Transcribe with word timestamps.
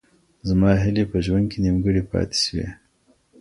زما 0.49 0.69
هیلې 0.83 1.03
په 1.11 1.17
ژوند 1.25 1.45
کي 1.51 1.57
نیمګړې 1.65 2.03
پاتې 2.11 2.37
سوې. 2.43 2.67